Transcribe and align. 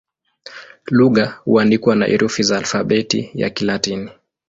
Lugha 0.85 1.25
huandikwa 1.43 1.95
na 1.95 2.05
herufi 2.05 2.43
za 2.43 2.57
Alfabeti 2.57 3.29
ya 3.33 3.49
Kilatini. 3.49 4.09